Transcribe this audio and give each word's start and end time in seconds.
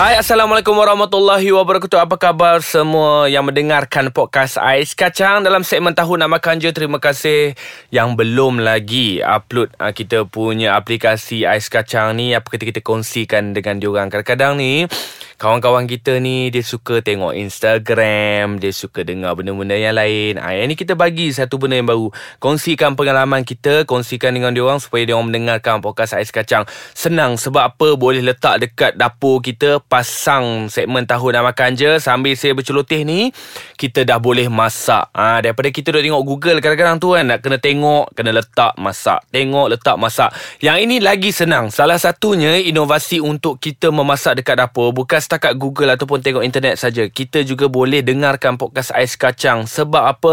Hai 0.00 0.16
Assalamualaikum 0.16 0.72
warahmatullahi 0.80 1.52
wabarakatuh. 1.52 2.00
Apa 2.00 2.16
khabar 2.16 2.64
semua 2.64 3.28
yang 3.28 3.44
mendengarkan 3.44 4.08
podcast 4.08 4.56
Ais 4.56 4.96
Kacang 4.96 5.44
Dalam 5.44 5.60
segmen 5.60 5.92
Tahu 5.92 6.16
Nak 6.16 6.40
Makan 6.40 6.56
Je? 6.56 6.72
Terima 6.72 6.96
kasih 6.96 7.52
yang 7.92 8.16
belum 8.16 8.64
lagi 8.64 9.20
upload 9.20 9.76
uh, 9.76 9.92
kita 9.92 10.24
punya 10.24 10.72
aplikasi 10.72 11.44
Ais 11.44 11.68
Kacang 11.68 12.16
ni. 12.16 12.32
Apa 12.32 12.48
kata 12.48 12.64
kita 12.64 12.80
kongsikan 12.80 13.52
dengan 13.52 13.76
diorang 13.76 14.08
Kadang-kadang 14.08 14.56
ni 14.56 14.88
Kawan-kawan 15.36 15.84
kita 15.84 16.16
ni 16.16 16.48
Dia 16.48 16.64
suka 16.64 17.04
tengok 17.04 17.36
Instagram 17.36 18.56
Dia 18.56 18.72
suka 18.72 19.04
dengar 19.04 19.36
benda-benda 19.36 19.76
yang 19.76 20.00
lain. 20.00 20.40
Ha, 20.40 20.56
Yang 20.56 20.66
ni 20.68 20.74
kita 20.80 20.96
bagi 20.96 21.28
satu 21.28 21.60
benda 21.60 21.76
yang 21.76 21.88
baru. 21.88 22.08
Kongsikan 22.40 22.96
pengalaman 22.96 23.44
kita 23.44 23.84
Kongsikan 23.84 24.32
dengan 24.32 24.56
diorang 24.56 24.80
Supaya 24.80 25.04
diorang 25.04 25.28
mendengarkan 25.28 25.84
podcast 25.84 26.16
Ais 26.16 26.32
Kacang. 26.32 26.64
Senang 26.96 27.36
sebab 27.36 27.76
apa? 27.76 28.00
Boleh 28.00 28.24
letak 28.24 28.64
dekat 28.64 28.96
dapur 28.96 29.44
kita 29.44 29.80
Pasang 29.90 30.70
segmen 30.70 31.02
tahu 31.02 31.34
nak 31.34 31.50
makan 31.50 31.74
je 31.74 31.98
Sambil 31.98 32.38
saya 32.38 32.54
berceloteh 32.54 33.02
ni 33.02 33.34
Kita 33.74 34.06
dah 34.06 34.22
boleh 34.22 34.46
masak 34.46 35.10
ha, 35.10 35.42
Daripada 35.42 35.66
kita 35.74 35.90
duduk 35.90 36.06
tengok 36.06 36.22
Google 36.22 36.58
Kadang-kadang 36.62 37.02
tu 37.02 37.18
kan 37.18 37.26
Nak 37.26 37.42
kena 37.42 37.58
tengok 37.58 38.14
Kena 38.14 38.30
letak 38.30 38.78
masak 38.78 39.26
Tengok 39.34 39.66
letak 39.74 39.98
masak 39.98 40.30
Yang 40.62 40.78
ini 40.86 40.96
lagi 41.02 41.34
senang 41.34 41.74
Salah 41.74 41.98
satunya 41.98 42.62
Inovasi 42.62 43.18
untuk 43.18 43.58
kita 43.58 43.90
memasak 43.90 44.38
dekat 44.38 44.62
dapur 44.62 44.94
Bukan 44.94 45.18
setakat 45.18 45.58
Google 45.58 45.90
ataupun 45.98 46.22
tengok 46.22 46.44
internet 46.46 46.76
saja. 46.78 47.08
Kita 47.08 47.42
juga 47.42 47.66
boleh 47.66 48.04
dengarkan 48.04 48.60
podcast 48.60 48.92
Ais 48.94 49.16
Kacang. 49.16 49.64
Sebab 49.64 50.04
apa? 50.04 50.32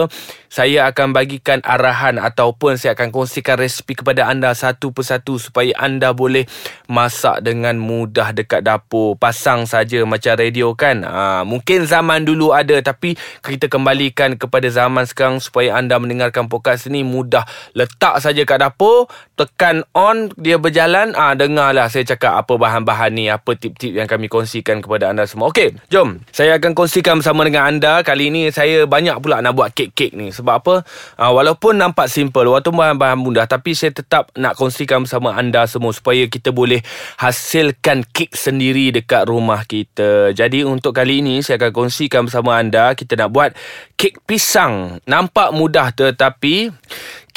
Saya 0.52 0.92
akan 0.92 1.16
bagikan 1.16 1.64
arahan 1.64 2.20
ataupun 2.20 2.76
saya 2.76 2.94
akan 2.94 3.10
kongsikan 3.10 3.58
resipi 3.58 3.96
kepada 3.96 4.30
anda 4.30 4.54
satu 4.54 4.94
persatu 4.94 5.40
supaya 5.42 5.74
anda 5.80 6.12
boleh 6.12 6.46
masak 6.92 7.42
dengan 7.44 7.80
mudah 7.80 8.36
dekat 8.36 8.64
dapur. 8.64 9.16
Pasang 9.16 9.47
saja 9.64 10.04
macam 10.04 10.36
radio 10.36 10.76
kan. 10.76 11.08
Ha, 11.08 11.48
mungkin 11.48 11.88
zaman 11.88 12.28
dulu 12.28 12.52
ada 12.52 12.76
tapi 12.84 13.16
kita 13.40 13.72
kembalikan 13.72 14.36
kepada 14.36 14.68
zaman 14.68 15.08
sekarang 15.08 15.40
supaya 15.40 15.80
anda 15.80 15.96
mendengarkan 15.96 16.52
podcast 16.52 16.92
ini 16.92 17.08
mudah. 17.08 17.48
Letak 17.72 18.20
saja 18.20 18.44
kat 18.44 18.60
dapur, 18.60 19.08
tekan 19.38 19.88
on, 19.96 20.34
dia 20.36 20.58
berjalan. 20.58 21.16
Ah 21.16 21.32
ha, 21.32 21.38
dengarlah 21.38 21.88
saya 21.88 22.04
cakap 22.04 22.36
apa 22.36 22.58
bahan-bahan 22.58 23.14
ni, 23.14 23.30
apa 23.30 23.54
tip-tip 23.54 23.94
yang 23.94 24.10
kami 24.10 24.26
kongsikan 24.26 24.82
kepada 24.82 25.14
anda 25.14 25.30
semua. 25.30 25.54
Okey, 25.54 25.78
jom. 25.94 26.20
Saya 26.34 26.58
akan 26.58 26.74
kongsikan 26.74 27.22
bersama 27.22 27.46
dengan 27.46 27.70
anda. 27.70 28.02
Kali 28.02 28.34
ini 28.34 28.50
saya 28.50 28.90
banyak 28.90 29.22
pula 29.22 29.40
nak 29.46 29.54
buat 29.54 29.70
kek-kek 29.78 30.18
ni. 30.18 30.34
Sebab 30.34 30.56
apa? 30.66 30.76
Uh, 31.22 31.32
walaupun 31.38 31.78
nampak 31.78 32.10
simple, 32.10 32.50
walaupun 32.50 32.74
bahan-bahan 32.74 33.20
mudah. 33.22 33.46
Tapi 33.46 33.78
saya 33.78 33.94
tetap 33.94 34.34
nak 34.34 34.58
kongsikan 34.58 35.06
bersama 35.06 35.38
anda 35.38 35.70
semua. 35.70 35.94
Supaya 35.94 36.26
kita 36.26 36.50
boleh 36.50 36.82
hasilkan 37.22 38.08
kek 38.10 38.34
sendiri 38.34 38.90
dekat 38.90 39.27
rumah 39.28 39.68
kita. 39.68 40.32
Jadi 40.32 40.64
untuk 40.64 40.96
kali 40.96 41.20
ini 41.20 41.44
saya 41.44 41.60
akan 41.60 41.72
kongsikan 41.76 42.26
bersama 42.26 42.56
anda. 42.56 42.96
Kita 42.96 43.20
nak 43.20 43.30
buat 43.36 43.52
kek 44.00 44.24
pisang. 44.24 45.04
Nampak 45.04 45.52
mudah 45.52 45.92
tetapi 45.92 46.72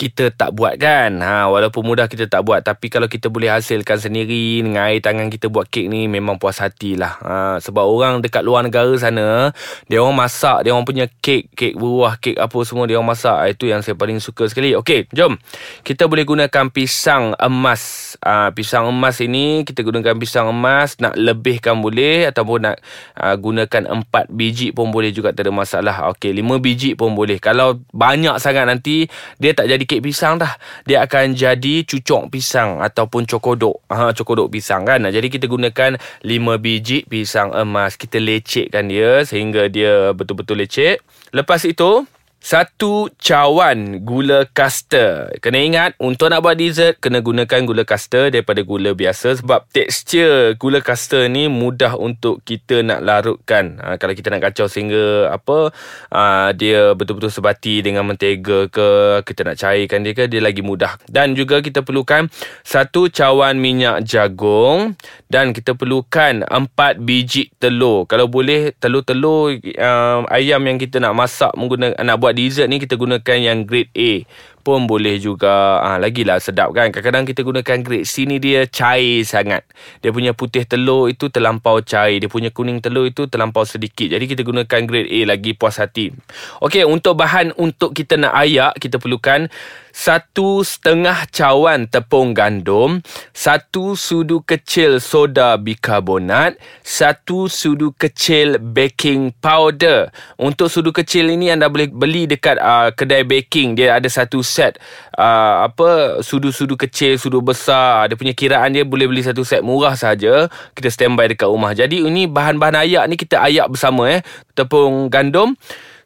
kita 0.00 0.32
tak 0.32 0.56
buat 0.56 0.80
kan? 0.80 1.20
Ha, 1.20 1.52
Walaupun 1.52 1.84
mudah 1.84 2.08
kita 2.08 2.24
tak 2.24 2.40
buat 2.48 2.64
Tapi 2.64 2.88
kalau 2.88 3.04
kita 3.04 3.28
boleh 3.28 3.52
hasilkan 3.52 4.00
sendiri 4.00 4.64
Dengan 4.64 4.88
air 4.88 5.04
tangan 5.04 5.28
kita 5.28 5.52
buat 5.52 5.68
kek 5.68 5.92
ni 5.92 6.08
Memang 6.08 6.40
puas 6.40 6.56
hati 6.56 6.96
lah. 6.96 7.20
Ha, 7.20 7.60
Sebab 7.60 7.84
orang 7.84 8.24
dekat 8.24 8.40
luar 8.40 8.64
negara 8.64 8.88
sana 8.96 9.52
Dia 9.92 10.00
orang 10.00 10.16
masak 10.16 10.64
Dia 10.64 10.72
orang 10.72 10.88
punya 10.88 11.04
kek 11.20 11.52
Kek 11.52 11.76
buah, 11.76 12.16
kek 12.16 12.40
apa 12.40 12.56
semua 12.64 12.88
Dia 12.88 12.96
orang 12.96 13.12
masak. 13.12 13.36
Itu 13.52 13.68
yang 13.68 13.84
saya 13.84 13.92
paling 13.92 14.24
suka 14.24 14.48
sekali. 14.48 14.72
Okey, 14.72 15.12
jom. 15.12 15.36
Kita 15.84 16.08
boleh 16.08 16.24
gunakan 16.24 16.72
pisang 16.72 17.36
emas. 17.36 18.16
Ha, 18.24 18.56
Pisang 18.56 18.88
emas 18.88 19.20
ini 19.20 19.68
Kita 19.68 19.84
gunakan 19.84 20.16
pisang 20.16 20.48
emas 20.48 20.96
Nak 20.96 21.20
lebihkan 21.20 21.76
boleh 21.76 22.24
Ataupun 22.24 22.72
nak 22.72 22.80
ha, 23.20 23.36
gunakan 23.36 24.00
empat 24.00 24.32
biji 24.32 24.72
pun 24.72 24.88
boleh 24.88 25.12
juga 25.12 25.36
Tak 25.36 25.44
ada 25.44 25.52
masalah. 25.52 26.08
Okey, 26.16 26.32
lima 26.32 26.56
biji 26.56 26.96
pun 26.96 27.12
boleh. 27.12 27.36
Kalau 27.36 27.84
banyak 27.92 28.40
sangat 28.40 28.64
nanti 28.64 29.04
Dia 29.36 29.52
tak 29.52 29.68
jadi 29.68 29.89
kek 29.90 30.06
pisang 30.06 30.38
dah. 30.38 30.54
Dia 30.86 31.02
akan 31.02 31.34
jadi 31.34 31.82
cucuk 31.82 32.30
pisang 32.30 32.78
ataupun 32.78 33.26
cokodok. 33.26 33.82
Ha 33.90 34.14
cokodok 34.14 34.54
pisang 34.54 34.86
kan? 34.86 35.02
Jadi 35.02 35.26
kita 35.26 35.50
gunakan 35.50 35.98
5 35.98 36.62
biji 36.62 37.02
pisang 37.10 37.50
emas. 37.50 37.98
Kita 37.98 38.22
lecekkan 38.22 38.86
dia 38.86 39.26
sehingga 39.26 39.66
dia 39.66 40.14
betul-betul 40.14 40.62
lecek. 40.62 41.02
Lepas 41.34 41.66
itu 41.66 42.06
satu 42.40 43.12
cawan 43.20 44.00
gula 44.00 44.48
kaster. 44.48 45.28
Kena 45.44 45.60
ingat, 45.60 45.90
untuk 46.00 46.32
nak 46.32 46.40
buat 46.40 46.56
dessert, 46.56 46.96
kena 46.96 47.20
gunakan 47.20 47.68
gula 47.68 47.84
kaster 47.84 48.32
daripada 48.32 48.64
gula 48.64 48.96
biasa. 48.96 49.44
Sebab 49.44 49.68
tekstur 49.68 50.56
gula 50.56 50.80
kaster 50.80 51.28
ni 51.28 51.52
mudah 51.52 52.00
untuk 52.00 52.40
kita 52.42 52.80
nak 52.80 53.04
larutkan. 53.04 53.76
Ha, 53.84 54.00
kalau 54.00 54.16
kita 54.16 54.32
nak 54.32 54.50
kacau 54.50 54.66
sehingga 54.72 55.28
apa 55.28 55.68
ha, 56.08 56.50
dia 56.56 56.96
betul-betul 56.96 57.28
sebati 57.28 57.84
dengan 57.84 58.08
mentega 58.08 58.72
ke, 58.72 59.20
kita 59.22 59.44
nak 59.44 59.60
cairkan 59.60 60.00
dia 60.00 60.16
ke, 60.16 60.24
dia 60.24 60.40
lagi 60.40 60.64
mudah. 60.64 60.96
Dan 61.04 61.36
juga 61.36 61.60
kita 61.60 61.84
perlukan 61.84 62.32
satu 62.64 63.12
cawan 63.12 63.60
minyak 63.60 64.00
jagung. 64.08 64.96
Dan 65.30 65.54
kita 65.54 65.78
perlukan 65.78 66.42
empat 66.42 66.98
biji 67.04 67.54
telur. 67.62 68.08
Kalau 68.08 68.26
boleh, 68.26 68.74
telur-telur 68.80 69.54
um, 69.78 70.20
ayam 70.26 70.58
yang 70.66 70.80
kita 70.80 70.98
nak 70.98 71.14
masak, 71.14 71.54
menggunakan, 71.54 71.94
nak 72.00 72.18
buat 72.18 72.29
buat 72.30 72.38
dessert 72.38 72.70
ni 72.70 72.78
kita 72.78 72.94
gunakan 72.94 73.38
yang 73.42 73.66
grade 73.66 73.90
A 73.98 74.22
pun 74.60 74.84
boleh 74.84 75.16
juga 75.16 75.80
ha, 75.80 75.96
Lagilah 75.96 76.38
sedap 76.38 76.70
kan. 76.76 76.92
Kadang-kadang 76.92 77.24
kita 77.26 77.40
gunakan 77.42 77.78
grade 77.82 78.06
C 78.06 78.28
ni 78.28 78.36
dia 78.36 78.68
cair 78.68 79.24
sangat. 79.24 79.64
Dia 80.04 80.12
punya 80.12 80.36
putih 80.36 80.68
telur 80.68 81.08
itu 81.08 81.32
terlampau 81.32 81.80
cair. 81.80 82.20
Dia 82.20 82.28
punya 82.28 82.52
kuning 82.52 82.78
telur 82.84 83.08
itu 83.08 83.26
terlampau 83.26 83.64
sedikit. 83.64 84.12
Jadi 84.12 84.24
kita 84.28 84.44
gunakan 84.44 84.80
grade 84.84 85.10
A 85.10 85.20
lagi 85.32 85.56
puas 85.56 85.80
hati. 85.80 86.12
Okey 86.60 86.84
untuk 86.84 87.16
bahan 87.16 87.56
untuk 87.56 87.96
kita 87.96 88.20
nak 88.20 88.36
ayak 88.36 88.76
Kita 88.78 89.00
perlukan 89.00 89.48
satu 89.90 90.62
setengah 90.62 91.26
cawan 91.34 91.90
tepung 91.90 92.30
gandum, 92.30 93.02
satu 93.34 93.98
sudu 93.98 94.42
kecil 94.46 95.02
soda 95.02 95.58
bikarbonat, 95.58 96.56
satu 96.86 97.50
sudu 97.50 97.90
kecil 97.98 98.62
baking 98.62 99.34
powder. 99.42 100.14
Untuk 100.38 100.70
sudu 100.70 100.94
kecil 100.94 101.34
ini 101.34 101.50
anda 101.50 101.66
boleh 101.66 101.90
beli 101.90 102.30
dekat 102.30 102.56
uh, 102.62 102.94
kedai 102.94 103.26
baking. 103.26 103.74
Dia 103.74 103.98
ada 103.98 104.06
satu 104.06 104.40
set 104.50 104.82
uh, 105.14 105.70
apa 105.70 106.18
sudu-sudu 106.26 106.74
kecil, 106.74 107.14
sudu 107.14 107.38
besar. 107.38 108.10
Dia 108.10 108.18
punya 108.18 108.34
kiraan 108.34 108.74
dia 108.74 108.82
boleh 108.82 109.06
beli 109.06 109.22
satu 109.22 109.46
set 109.46 109.62
murah 109.62 109.94
saja. 109.94 110.50
Kita 110.74 110.90
standby 110.90 111.30
dekat 111.30 111.46
rumah. 111.46 111.70
Jadi 111.70 112.02
ini 112.02 112.26
bahan-bahan 112.26 112.82
ayak 112.82 113.04
ni 113.06 113.14
kita 113.14 113.38
ayak 113.46 113.70
bersama 113.70 114.10
eh. 114.10 114.20
Tepung 114.58 115.06
gandum 115.06 115.54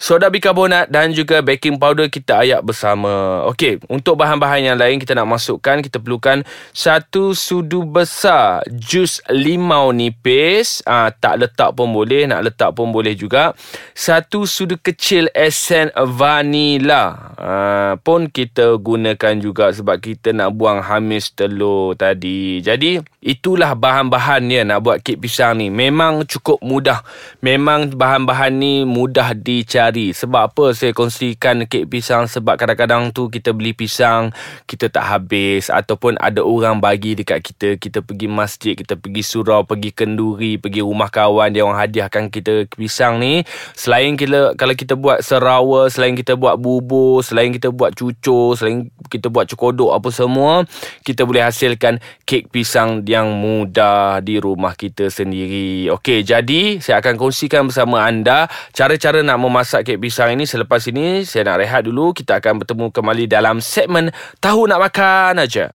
soda 0.04 0.28
bikarbonat 0.28 0.92
dan 0.92 1.16
juga 1.16 1.40
baking 1.40 1.80
powder 1.80 2.12
kita 2.12 2.44
ayak 2.44 2.60
bersama. 2.60 3.40
Okey, 3.48 3.80
untuk 3.88 4.20
bahan-bahan 4.20 4.60
yang 4.60 4.76
lain 4.76 5.00
kita 5.00 5.16
nak 5.16 5.24
masukkan, 5.32 5.80
kita 5.80 5.96
perlukan 5.96 6.44
satu 6.76 7.32
sudu 7.32 7.88
besar 7.88 8.60
jus 8.68 9.24
limau 9.32 9.96
nipis. 9.96 10.84
Ah 10.84 11.08
tak 11.08 11.40
letak 11.40 11.72
pun 11.72 11.88
boleh, 11.88 12.28
nak 12.28 12.44
letak 12.44 12.76
pun 12.76 12.92
boleh 12.92 13.16
juga. 13.16 13.56
Satu 13.96 14.44
sudu 14.44 14.76
kecil 14.76 15.32
esen 15.32 15.88
vanila. 15.96 17.32
Ah 17.40 17.96
pun 17.96 18.28
kita 18.28 18.76
gunakan 18.76 19.40
juga 19.40 19.72
sebab 19.72 20.04
kita 20.04 20.36
nak 20.36 20.52
buang 20.52 20.84
hamis 20.84 21.32
telur 21.32 21.96
tadi. 21.96 22.60
Jadi, 22.60 23.00
itulah 23.24 23.72
bahan-bahannya 23.72 24.68
nak 24.68 24.84
buat 24.84 25.00
kek 25.00 25.16
pisang 25.16 25.56
ni. 25.56 25.72
Memang 25.72 26.28
cukup 26.28 26.60
mudah. 26.60 27.00
Memang 27.40 27.88
bahan-bahan 27.96 28.52
ni 28.52 28.84
mudah 28.84 29.32
dicari. 29.32 30.12
Sebab 30.12 30.52
apa 30.52 30.76
saya 30.76 30.92
kongsikan 30.92 31.64
kek 31.64 31.88
pisang? 31.88 32.28
Sebab 32.28 32.60
kadang-kadang 32.60 33.10
tu 33.16 33.32
kita 33.32 33.56
beli 33.56 33.72
pisang 33.72 34.30
Kita 34.68 34.92
tak 34.92 35.08
habis. 35.08 35.72
Ataupun 35.72 36.20
ada 36.20 36.44
orang 36.44 36.78
bagi 36.78 37.16
dekat 37.16 37.40
kita. 37.40 37.68
Kita 37.80 38.04
pergi 38.04 38.28
masjid 38.28 38.76
Kita 38.76 39.00
pergi 39.00 39.24
surau 39.24 39.64
Pergi 39.64 39.96
kenduri 39.96 40.60
Pergi 40.60 40.84
rumah 40.84 41.08
kawan. 41.08 41.56
Dia 41.56 41.64
orang 41.64 41.80
hadiahkan 41.80 42.28
kita 42.28 42.68
pisang 42.76 43.16
ni. 43.16 43.40
Selain 43.72 44.20
kita 44.20 44.52
Kalau 44.60 44.76
kita 44.76 45.00
buat 45.00 45.24
serawa 45.24 45.88
Selain 45.88 46.12
kita 46.12 46.36
buat 46.36 46.60
bubur 46.60 47.24
Selain 47.24 47.48
kita 47.48 47.72
buat 47.72 47.96
cucur 47.96 48.52
Selain 48.60 48.92
kita 49.08 49.32
buat 49.32 49.48
cokodok 49.48 49.96
Apa 49.96 50.12
semua 50.12 50.68
Kita 51.00 51.24
boleh 51.24 51.48
hasilkan 51.48 52.04
Kek 52.28 52.52
pisang 52.52 53.00
yang 53.14 53.30
mudah 53.38 54.18
Di 54.18 54.42
rumah 54.42 54.74
kita 54.74 55.06
sendiri. 55.06 55.86
Okey 55.94 56.26
jadi 56.26 56.82
Saya 56.82 56.98
akan 56.98 57.14
kongsikan 57.14 57.70
bersama 57.70 58.02
anda 58.02 58.50
Cara-cara 58.74 59.22
nak 59.22 59.38
memasak 59.38 59.86
kek 59.86 60.02
pisang 60.02 60.34
ini. 60.34 60.44
Selepas 60.44 60.82
ini 60.90 61.22
saya 61.22 61.54
nak 61.54 61.62
rehat 61.62 61.86
dulu. 61.86 62.10
Kita 62.10 62.42
akan 62.42 62.66
bertemu 62.66 62.86
kembali 62.90 63.24
dalam 63.30 63.62
segmen 63.62 64.10
tahu 64.42 64.66
nak 64.66 64.82
makan 64.82 65.38
aja 65.38 65.70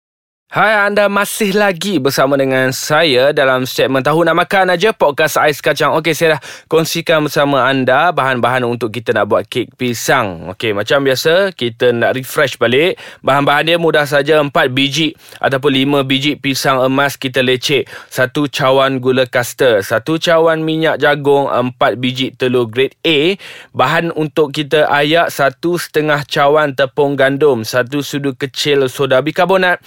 Hai 0.49 0.89
anda 0.89 1.05
masih 1.13 1.53
lagi 1.53 2.01
bersama 2.01 2.33
dengan 2.33 2.73
saya 2.73 3.29
dalam 3.29 3.69
segmen 3.69 4.01
Tahu 4.01 4.25
Nak 4.25 4.33
Makan 4.33 4.73
Aja 4.73 4.89
Podcast 4.97 5.37
Ais 5.37 5.61
Kacang. 5.61 5.93
Okey 5.93 6.17
saya 6.17 6.33
dah 6.33 6.41
kongsikan 6.65 7.29
bersama 7.29 7.69
anda 7.69 8.09
Bahan-bahan 8.09 8.65
untuk 8.65 8.89
kita 8.89 9.13
nak 9.13 9.29
buat 9.29 9.45
kek 9.45 9.77
pisang. 9.77 10.49
Okey 10.49 10.73
macam 10.73 11.05
biasa 11.05 11.53
kita 11.53 11.93
nak 11.93 12.17
refresh 12.17 12.57
balik. 12.57 12.97
Bahan-bahan 13.21 13.69
dia 13.69 13.77
mudah 13.77 14.09
saja 14.09 14.41
4 14.41 14.49
biji 14.73 15.13
Ataupun 15.37 16.01
5 16.01 16.09
biji 16.09 16.33
pisang 16.41 16.81
emas 16.81 17.13
kita 17.13 17.45
lecek 17.45 17.85
satu 18.09 18.49
cawan 18.49 18.97
gula 18.97 19.29
kastar 19.29 19.85
satu 19.85 20.17
cawan 20.17 20.65
minyak 20.65 20.97
jagung 20.97 21.45
4 21.45 21.77
biji 22.01 22.33
telur 22.33 22.65
grade 22.65 22.97
A. 23.05 23.37
Bahan 23.77 24.09
untuk 24.17 24.49
kita 24.57 24.89
ayak 24.89 25.29
satu 25.29 25.77
setengah 25.77 26.25
cawan 26.25 26.73
tepung 26.73 27.13
gandum 27.13 27.61
satu 27.61 28.01
sudu 28.01 28.33
kecil 28.33 28.89
soda 28.89 29.21
bikarbonat 29.21 29.77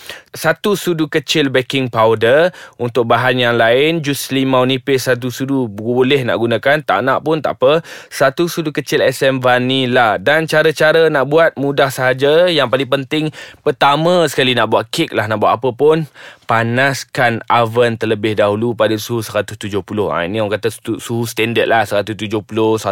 satu 0.53 0.77
sudu 0.77 1.09
kecil 1.09 1.49
baking 1.49 1.89
powder. 1.89 2.53
Untuk 2.77 3.09
bahan 3.09 3.41
yang 3.41 3.57
lain 3.57 4.05
jus 4.05 4.29
limau 4.29 4.69
nipis 4.69 5.09
satu 5.09 5.33
sudu 5.33 5.65
boleh 5.65 6.29
nak 6.29 6.37
gunakan. 6.37 6.85
Tak 6.85 7.01
nak 7.01 7.25
pun 7.25 7.41
tak 7.41 7.57
apa. 7.57 7.81
Satu 8.13 8.53
sudu 8.53 8.69
kecil 8.69 9.01
SM 9.01 9.41
vanilla. 9.41 10.21
Dan 10.21 10.45
cara-cara 10.45 11.09
nak 11.09 11.25
buat 11.33 11.57
mudah 11.57 11.89
sahaja. 11.89 12.53
Yang 12.53 12.69
paling 12.69 12.91
penting 13.01 13.25
pertama 13.65 14.29
sekali 14.29 14.53
nak 14.53 14.69
buat 14.69 14.85
kek 14.93 15.17
lah. 15.17 15.25
Nak 15.25 15.41
buat 15.41 15.57
apa 15.57 15.73
pun 15.73 16.05
panaskan 16.53 17.41
oven 17.49 17.97
terlebih 17.97 18.37
dahulu 18.37 18.77
pada 18.77 18.93
suhu 19.01 19.25
170 19.25 19.73
ha, 20.13 20.29
ini 20.29 20.37
orang 20.37 20.61
kata 20.61 20.69
suhu 21.01 21.25
standard 21.25 21.65
lah 21.65 21.89
170 21.89 22.29
180 22.29 22.85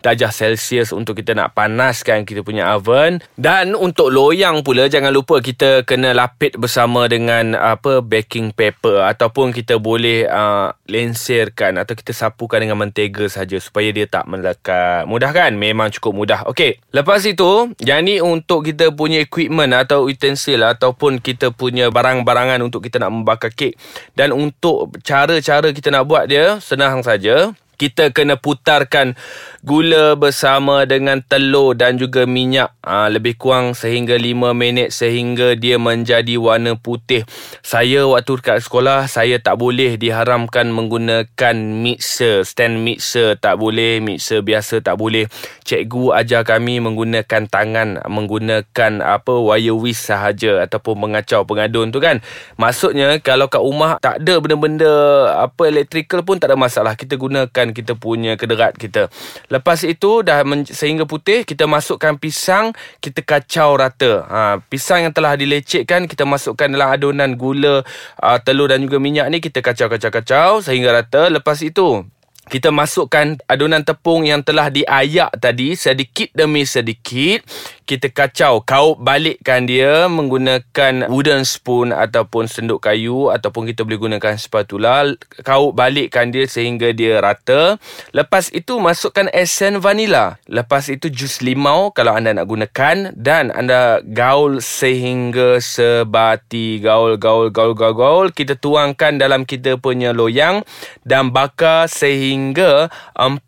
darjah 0.00 0.32
celsius 0.32 0.96
untuk 0.96 1.20
kita 1.20 1.36
nak 1.36 1.52
panaskan 1.52 2.24
kita 2.24 2.40
punya 2.40 2.72
oven. 2.72 3.20
Dan 3.36 3.76
untuk 3.76 4.08
loyang 4.08 4.64
pula 4.64 4.88
jangan 4.88 5.12
lupa 5.12 5.44
kita 5.44 5.84
kena 5.84 6.16
lapit 6.38 6.54
bersama 6.54 7.10
dengan 7.10 7.58
apa 7.58 7.98
baking 7.98 8.54
paper 8.54 9.02
ataupun 9.10 9.50
kita 9.50 9.82
boleh 9.82 10.22
uh, 10.30 10.70
lensirkan 10.86 11.74
atau 11.82 11.98
kita 11.98 12.14
sapukan 12.14 12.62
dengan 12.62 12.78
mentega 12.78 13.26
saja 13.26 13.58
supaya 13.58 13.90
dia 13.90 14.06
tak 14.06 14.30
melekat. 14.30 15.02
Mudah 15.10 15.34
kan? 15.34 15.58
Memang 15.58 15.90
cukup 15.90 16.14
mudah. 16.14 16.46
Okey 16.46 16.78
lepas 16.94 17.26
itu 17.26 17.74
yang 17.82 18.06
ni 18.06 18.22
untuk 18.22 18.62
kita 18.70 18.94
punya 18.94 19.18
equipment 19.18 19.74
atau 19.74 20.06
utensil 20.06 20.62
ataupun 20.62 21.18
kita 21.18 21.50
punya 21.50 21.90
barang-barang 21.90 22.22
barangan 22.22 22.60
untuk 22.62 22.86
kita 22.86 23.02
nak 23.02 23.10
membakar 23.10 23.50
kek. 23.50 23.74
Dan 24.14 24.30
untuk 24.30 24.94
cara-cara 25.02 25.74
kita 25.74 25.90
nak 25.90 26.06
buat 26.06 26.30
dia, 26.30 26.62
senang 26.62 27.02
saja 27.02 27.50
kita 27.78 28.10
kena 28.10 28.34
putarkan 28.34 29.14
gula 29.62 30.18
bersama 30.18 30.82
dengan 30.86 31.22
telur 31.22 31.78
dan 31.78 31.94
juga 31.94 32.26
minyak 32.26 32.74
aa, 32.82 33.06
ha, 33.06 33.08
lebih 33.10 33.38
kurang 33.38 33.78
sehingga 33.78 34.18
5 34.18 34.54
minit 34.54 34.90
sehingga 34.90 35.54
dia 35.54 35.78
menjadi 35.78 36.34
warna 36.38 36.74
putih. 36.74 37.22
Saya 37.62 38.06
waktu 38.10 38.38
dekat 38.38 38.66
sekolah 38.66 39.06
saya 39.06 39.38
tak 39.38 39.58
boleh 39.62 39.94
diharamkan 39.94 40.74
menggunakan 40.74 41.54
mixer, 41.54 42.42
stand 42.42 42.82
mixer 42.82 43.38
tak 43.38 43.58
boleh, 43.62 44.02
mixer 44.02 44.42
biasa 44.42 44.82
tak 44.82 44.98
boleh. 44.98 45.30
Cikgu 45.62 46.18
ajar 46.18 46.42
kami 46.42 46.82
menggunakan 46.82 47.46
tangan, 47.46 48.02
menggunakan 48.10 48.92
apa 49.02 49.32
wire 49.38 49.74
whisk 49.74 50.10
sahaja 50.10 50.66
ataupun 50.66 50.98
mengacau 50.98 51.46
pengadun 51.46 51.94
tu 51.94 52.02
kan. 52.02 52.18
Maksudnya 52.58 53.22
kalau 53.22 53.46
kat 53.46 53.62
rumah 53.62 54.02
tak 54.02 54.22
ada 54.24 54.34
benda-benda 54.42 54.90
apa 55.38 55.70
electrical 55.70 56.26
pun 56.26 56.42
tak 56.42 56.50
ada 56.50 56.58
masalah. 56.58 56.98
Kita 56.98 57.14
gunakan 57.14 57.67
dengan 57.68 57.76
kita 57.76 57.92
punya 58.00 58.40
kederat 58.40 58.72
kita. 58.80 59.12
Lepas 59.52 59.84
itu 59.84 60.24
dah 60.24 60.40
sehingga 60.72 61.04
putih 61.04 61.44
kita 61.44 61.68
masukkan 61.68 62.16
pisang 62.16 62.72
kita 63.04 63.20
kacau 63.20 63.76
rata. 63.76 64.24
Ha, 64.24 64.40
pisang 64.72 65.04
yang 65.04 65.12
telah 65.12 65.36
dilecekkan 65.36 66.08
kita 66.08 66.24
masukkan 66.24 66.72
dalam 66.72 66.88
adunan 66.88 67.36
gula, 67.36 67.84
uh, 68.24 68.38
telur 68.40 68.72
dan 68.72 68.80
juga 68.80 68.96
minyak 68.96 69.28
ni 69.28 69.44
kita 69.44 69.60
kacau-kacau-kacau 69.60 70.64
sehingga 70.64 70.96
rata. 70.96 71.28
Lepas 71.28 71.60
itu 71.60 72.08
kita 72.48 72.72
masukkan 72.72 73.36
adunan 73.44 73.84
tepung 73.84 74.24
yang 74.24 74.40
telah 74.40 74.72
diayak 74.72 75.28
tadi 75.36 75.76
sedikit 75.76 76.32
demi 76.32 76.64
sedikit 76.64 77.44
kita 77.88 78.12
kacau 78.12 78.60
kau 78.60 78.92
balikkan 79.00 79.64
dia 79.64 80.04
menggunakan 80.12 81.08
wooden 81.08 81.48
spoon 81.48 81.96
ataupun 81.96 82.44
senduk 82.44 82.84
kayu 82.84 83.32
ataupun 83.32 83.64
kita 83.64 83.88
boleh 83.88 83.96
gunakan 83.96 84.36
spatula 84.36 85.08
kau 85.40 85.72
balikkan 85.72 86.28
dia 86.28 86.44
sehingga 86.44 86.92
dia 86.92 87.24
rata. 87.24 87.80
Lepas 88.12 88.52
itu 88.52 88.76
masukkan 88.76 89.32
esen 89.32 89.80
vanila 89.80 90.36
lepas 90.44 90.92
itu 90.92 91.08
jus 91.08 91.40
limau 91.40 91.88
kalau 91.96 92.12
anda 92.12 92.36
nak 92.36 92.44
gunakan 92.44 93.16
dan 93.16 93.48
anda 93.56 94.04
gaul 94.04 94.60
sehingga 94.60 95.56
sebati 95.56 96.84
gaul 96.84 97.16
gaul 97.16 97.48
gaul 97.48 97.72
gaul 97.72 97.96
gaul. 97.96 98.26
Kita 98.28 98.52
tuangkan 98.60 99.16
dalam 99.16 99.48
kita 99.48 99.80
punya 99.80 100.12
loyang 100.12 100.60
dan 101.08 101.32
bakar 101.32 101.88
sehingga 101.88 102.92
40 103.16 103.40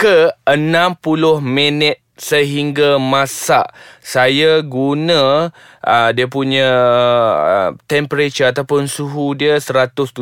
ke 0.00 0.32
60 0.48 1.44
minit 1.44 2.00
sehingga 2.20 3.00
masak. 3.00 3.72
Saya 4.04 4.60
guna 4.60 5.48
uh, 5.80 6.10
dia 6.12 6.28
punya 6.28 6.68
uh, 7.40 7.70
temperature 7.88 8.52
ataupun 8.52 8.84
suhu 8.84 9.32
dia 9.32 9.56
170 9.56 10.12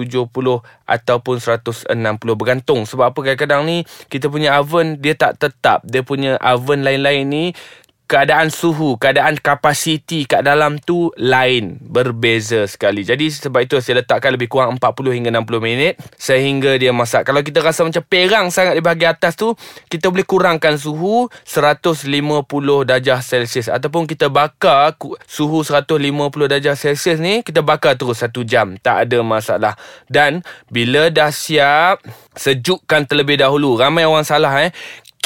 ataupun 0.86 1.36
160 1.42 1.90
bergantung. 2.38 2.86
Sebab 2.86 3.10
apa 3.10 3.18
kadang-kadang 3.26 3.66
ni 3.66 3.82
kita 4.06 4.30
punya 4.30 4.54
oven 4.62 5.02
dia 5.02 5.18
tak 5.18 5.42
tetap. 5.42 5.82
Dia 5.82 6.06
punya 6.06 6.38
oven 6.38 6.86
lain-lain 6.86 7.26
ni 7.26 7.44
keadaan 8.08 8.48
suhu, 8.48 8.96
keadaan 8.96 9.36
kapasiti 9.36 10.24
kat 10.24 10.40
dalam 10.40 10.80
tu 10.80 11.12
lain, 11.20 11.76
berbeza 11.84 12.64
sekali. 12.64 13.04
Jadi 13.04 13.28
sebab 13.28 13.60
itu 13.60 13.76
saya 13.84 14.00
letakkan 14.00 14.32
lebih 14.32 14.48
kurang 14.48 14.80
40 14.80 15.12
hingga 15.12 15.30
60 15.30 15.60
minit 15.60 16.00
sehingga 16.16 16.72
dia 16.80 16.90
masak. 16.96 17.28
Kalau 17.28 17.44
kita 17.44 17.60
rasa 17.60 17.84
macam 17.84 18.00
perang 18.00 18.48
sangat 18.48 18.80
di 18.80 18.82
bahagian 18.82 19.12
atas 19.12 19.36
tu, 19.36 19.52
kita 19.92 20.08
boleh 20.08 20.24
kurangkan 20.24 20.80
suhu 20.80 21.28
150 21.44 22.08
darjah 22.88 23.20
Celsius 23.20 23.68
ataupun 23.68 24.08
kita 24.08 24.32
bakar 24.32 24.96
suhu 25.28 25.60
150 25.60 26.00
darjah 26.48 26.74
Celsius 26.74 27.20
ni, 27.20 27.44
kita 27.44 27.60
bakar 27.60 28.00
terus 28.00 28.24
satu 28.24 28.40
jam. 28.40 28.80
Tak 28.80 29.04
ada 29.04 29.20
masalah. 29.20 29.76
Dan 30.08 30.40
bila 30.72 31.12
dah 31.12 31.28
siap, 31.28 32.00
sejukkan 32.32 33.04
terlebih 33.04 33.36
dahulu. 33.36 33.76
Ramai 33.76 34.08
orang 34.08 34.24
salah 34.24 34.54
eh 34.64 34.72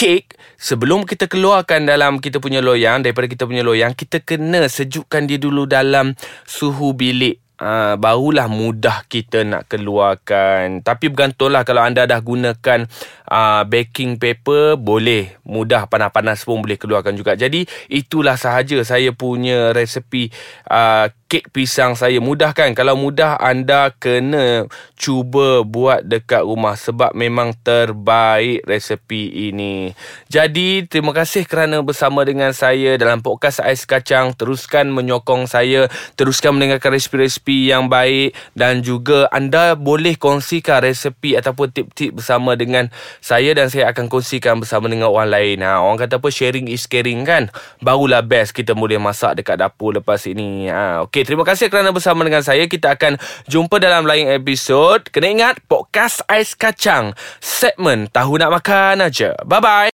kek 0.02 0.34
sebelum 0.58 1.06
kita 1.06 1.30
keluarkan 1.30 1.86
dalam 1.86 2.18
kita 2.18 2.42
punya 2.42 2.58
loyang 2.58 3.06
daripada 3.06 3.30
kita 3.30 3.46
punya 3.46 3.62
loyang 3.62 3.94
kita 3.94 4.18
kena 4.18 4.66
sejukkan 4.66 5.30
dia 5.30 5.38
dulu 5.38 5.62
dalam 5.62 6.18
suhu 6.42 6.90
bilik 6.90 7.41
Uh, 7.62 7.94
barulah 7.94 8.50
mudah 8.50 9.06
kita 9.06 9.46
nak 9.46 9.70
keluarkan. 9.70 10.82
Tapi 10.82 11.14
bergantunglah 11.14 11.62
kalau 11.62 11.86
anda 11.86 12.10
dah 12.10 12.18
gunakan 12.18 12.90
uh, 13.30 13.62
baking 13.70 14.18
paper 14.18 14.74
Boleh. 14.74 15.38
Mudah 15.46 15.86
panas-panas 15.86 16.42
pun 16.42 16.58
boleh 16.58 16.74
keluarkan 16.74 17.14
juga. 17.14 17.38
Jadi 17.38 17.62
itulah 17.86 18.34
sahaja 18.34 18.82
saya 18.82 19.14
punya 19.14 19.70
resepi 19.70 20.34
uh, 20.74 21.06
kek 21.30 21.54
pisang 21.54 21.94
saya. 21.94 22.18
Mudah 22.18 22.50
kan? 22.50 22.74
Kalau 22.74 22.98
mudah 22.98 23.38
anda 23.38 23.94
kena 23.94 24.66
cuba 24.98 25.62
buat 25.62 26.02
dekat 26.02 26.42
rumah 26.42 26.74
sebab 26.74 27.14
memang 27.14 27.54
terbaik 27.62 28.66
resepi 28.66 29.48
ini. 29.54 29.94
Jadi 30.26 30.90
terima 30.90 31.14
kasih 31.14 31.46
kerana 31.46 31.78
bersama 31.80 32.26
dengan 32.26 32.50
saya 32.50 32.98
dalam 32.98 33.22
podcast 33.22 33.62
ais 33.62 33.86
kacang. 33.86 34.34
Teruskan 34.34 34.90
menyokong 34.90 35.46
saya. 35.46 35.86
Teruskan 36.18 36.58
mendengarkan 36.58 36.98
resepi-resepi 36.98 37.51
yang 37.72 37.90
baik 37.92 38.32
dan 38.56 38.80
juga 38.80 39.28
anda 39.34 39.76
boleh 39.76 40.16
kongsikan 40.16 40.84
resepi 40.84 41.36
ataupun 41.36 41.74
tip-tip 41.74 42.16
bersama 42.16 42.56
dengan 42.56 42.88
saya 43.18 43.52
dan 43.52 43.68
saya 43.68 43.90
akan 43.90 44.08
kongsikan 44.08 44.60
bersama 44.62 44.88
dengan 44.88 45.10
orang 45.12 45.28
lain 45.28 45.56
ha, 45.66 45.82
orang 45.82 46.00
kata 46.00 46.20
apa 46.20 46.28
sharing 46.30 46.70
is 46.70 46.88
caring 46.88 47.26
kan 47.26 47.52
barulah 47.84 48.24
best 48.24 48.56
kita 48.56 48.72
boleh 48.72 48.96
masak 48.96 49.38
dekat 49.38 49.60
dapur 49.60 49.92
lepas 49.92 50.24
ini 50.24 50.70
ha, 50.72 51.04
okay 51.04 51.26
terima 51.26 51.42
kasih 51.42 51.72
kerana 51.72 51.92
bersama 51.92 52.22
dengan 52.22 52.44
saya. 52.44 52.68
Kita 52.68 52.94
akan 52.94 53.16
jumpa 53.48 53.80
dalam 53.80 54.04
lain 54.04 54.28
episod. 54.28 55.02
Kena 55.08 55.32
ingat, 55.32 55.64
podcast 55.64 56.20
Ais 56.28 56.52
Kacang. 56.52 57.16
Segmen 57.40 58.12
Tahu 58.12 58.36
Nak 58.36 58.50
Makan 58.52 59.08
aja. 59.08 59.32
Bye-bye. 59.42 59.90